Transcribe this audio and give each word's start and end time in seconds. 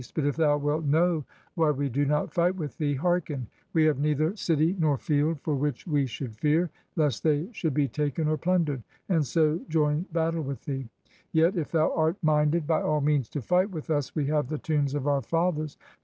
But 0.15 0.25
if 0.25 0.35
thou 0.35 0.57
wilt 0.57 0.83
know 0.85 1.25
why 1.53 1.69
we 1.69 1.87
do 1.87 2.05
not 2.07 2.33
fight 2.33 2.55
with 2.55 2.79
thee, 2.79 2.95
hearken: 2.95 3.45
w^e 3.75 3.85
have 3.85 3.99
neither 3.99 4.35
city 4.35 4.75
nor 4.79 4.97
field 4.97 5.39
for 5.41 5.53
which 5.53 5.85
we 5.85 6.07
should 6.07 6.35
fear, 6.35 6.71
lest 6.95 7.21
they 7.21 7.49
should 7.51 7.75
be 7.75 7.87
taken 7.87 8.27
or 8.27 8.35
plundered, 8.35 8.81
and 9.09 9.23
so 9.23 9.59
join 9.69 10.07
battle 10.11 10.41
with 10.41 10.65
thee. 10.65 10.89
Yet, 11.31 11.55
if 11.55 11.71
thou 11.71 11.93
art 11.95 12.15
minded 12.23 12.65
by 12.65 12.81
all 12.81 13.01
means 13.01 13.29
to 13.29 13.43
fight 13.43 13.69
with 13.69 13.91
us, 13.91 14.15
we 14.15 14.25
have 14.25 14.47
the 14.49 14.57
tombs 14.57 14.95
of 14.95 15.05
our 15.05 15.21
fathers. 15.21 15.77